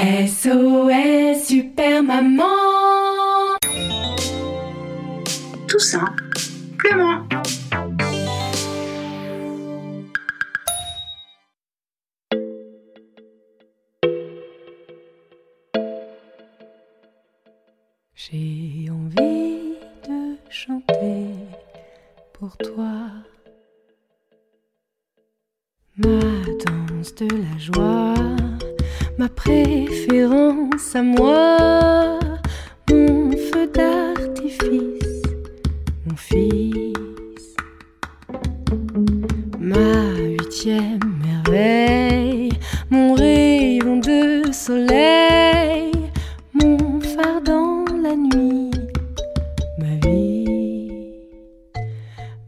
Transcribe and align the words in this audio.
SOS 0.00 1.44
Super 1.44 2.02
Maman. 2.02 3.58
Tout 5.68 5.78
simplement. 5.78 7.28
J'ai 18.14 18.88
envie 18.90 19.76
de 20.08 20.36
chanter 20.48 21.34
pour 22.32 22.56
toi. 22.56 23.10
Ma 25.98 26.08
danse 26.64 27.14
de 27.16 27.26
la 27.26 27.58
joie, 27.58 28.14
ma 29.20 29.28
préférence 29.28 30.96
à 30.96 31.02
moi, 31.02 32.18
mon 32.88 33.30
feu 33.32 33.70
d'artifice, 33.74 35.22
mon 36.06 36.16
fils, 36.16 37.54
ma 39.58 40.14
huitième 40.16 41.00
merveille, 41.22 42.48
mon 42.88 43.12
rayon 43.12 43.98
de 43.98 44.50
soleil, 44.52 45.92
mon 46.54 46.78
phare 47.00 47.42
dans 47.44 47.84
la 48.02 48.16
nuit, 48.16 48.70
ma 49.76 49.94
vie, 50.02 51.12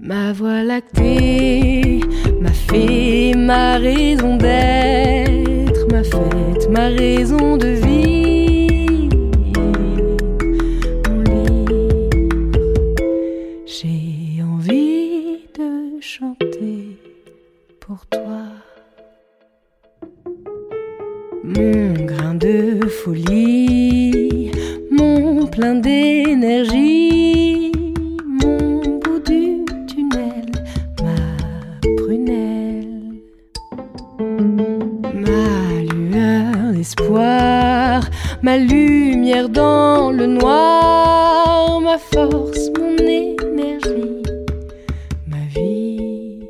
ma 0.00 0.32
voie 0.32 0.62
lactée, 0.62 2.00
ma 2.40 2.50
fée, 2.50 3.34
ma 3.36 3.76
raison 3.76 4.36
d'être, 4.36 4.71
ma 6.72 6.88
raison 6.88 7.58
de 7.58 7.68
vivre, 7.84 9.16
mon 11.06 11.20
livre. 11.32 12.14
J'ai 13.66 14.42
envie 14.42 15.40
de 15.58 16.00
chanter 16.00 16.96
pour 17.78 18.00
toi. 18.06 18.44
Mon 21.44 21.92
grain 22.06 22.34
de 22.34 22.86
folie, 22.88 24.50
mon 24.90 25.46
plein 25.46 25.74
d'énergie, 25.74 27.11
ma 38.42 38.58
lumière 38.58 39.48
dans 39.48 40.10
le 40.10 40.26
noir, 40.26 41.80
ma 41.80 41.98
force, 41.98 42.70
mon 42.78 42.96
énergie, 42.98 44.22
ma 45.28 45.44
vie. 45.54 46.40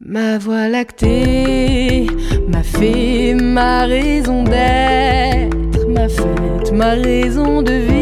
Ma 0.00 0.38
voie 0.38 0.68
lactée, 0.68 2.06
ma 2.48 2.62
fée, 2.62 3.34
ma 3.34 3.84
raison 3.84 4.42
d'être, 4.44 5.86
ma 5.88 6.08
fête, 6.08 6.72
ma 6.72 6.90
raison 6.92 7.62
de 7.62 7.72
vivre. 7.72 7.97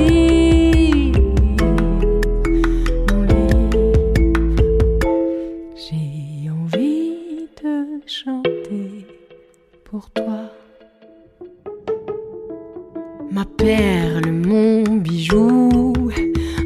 Perle, 13.67 14.31
mon 14.31 14.85
bijou, 14.99 15.93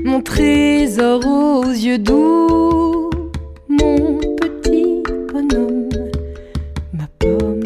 mon 0.05 0.21
trésor 0.21 1.27
aux 1.27 1.71
yeux 1.71 1.97
doux, 1.97 3.09
mon 3.69 4.19
petit 4.41 5.03
bonhomme, 5.33 5.89
ma 6.93 7.07
pomme, 7.19 7.63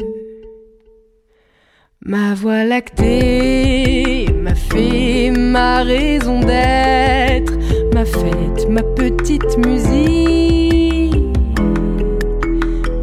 Ma 2.06 2.34
voie 2.34 2.64
lactée, 2.64 4.26
ma 4.42 4.54
raison 5.84 6.40
d'être, 6.40 7.52
ma 7.92 8.04
fête, 8.04 8.68
ma 8.68 8.82
petite 8.82 9.56
musique, 9.58 11.14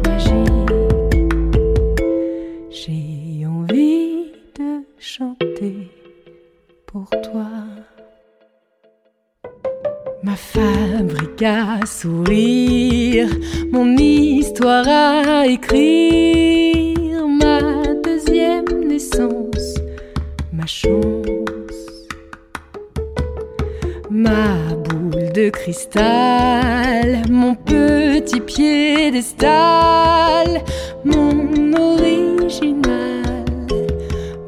magique. 0.06 0.72
J'ai 2.70 3.46
envie 3.46 4.32
de 4.58 4.82
chanter 4.98 5.90
pour 6.86 7.08
toi. 7.10 7.48
Ma 10.24 10.36
fabrique 10.36 11.42
à 11.42 11.84
sourire, 11.86 13.28
mon 13.72 13.96
histoire 13.96 14.88
à 14.88 15.46
écrire, 15.46 17.26
ma 17.26 17.60
deuxième 18.04 18.86
naissance, 18.86 19.74
ma 20.52 20.66
chance, 20.66 21.41
ma 24.22 24.74
boule 24.84 25.32
de 25.32 25.50
cristal, 25.50 27.22
mon 27.28 27.54
petit 27.56 28.40
piédestal, 28.40 29.50
mon 31.04 31.72
original, 31.74 33.44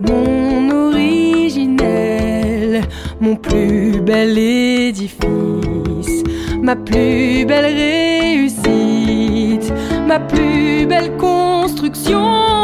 mon 0.01 0.71
originel, 0.87 2.83
mon 3.21 3.35
plus 3.35 4.01
bel 4.01 4.39
édifice, 4.39 6.23
ma 6.63 6.77
plus 6.77 7.45
belle 7.45 7.75
réussite, 7.75 9.73
ma 10.07 10.21
plus 10.21 10.87
belle 10.87 11.17
construction, 11.17 12.64